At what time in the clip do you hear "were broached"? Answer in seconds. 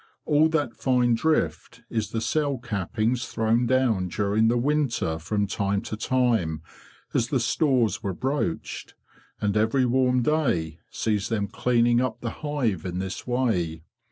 8.01-8.95